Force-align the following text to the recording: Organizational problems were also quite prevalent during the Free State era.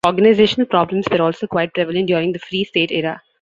Organizational 0.03 0.65
problems 0.65 1.05
were 1.11 1.21
also 1.21 1.45
quite 1.45 1.75
prevalent 1.75 2.07
during 2.07 2.31
the 2.33 2.39
Free 2.39 2.63
State 2.63 2.91
era. 2.91 3.21